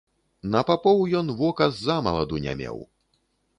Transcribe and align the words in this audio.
На 0.55 0.63
папоў 0.69 1.03
ён 1.19 1.29
вока 1.43 1.69
ззамаладу 1.77 2.43
не 2.49 2.59
меў. 2.65 2.83